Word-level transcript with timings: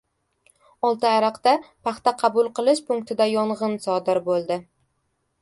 Oltiariqda 0.87 1.53
paxta 1.89 2.13
qabul 2.23 2.49
qilish 2.61 2.83
punktida 2.89 3.29
yong‘in 3.35 3.79
sodir 3.87 4.23
bo‘ldi 4.33 4.61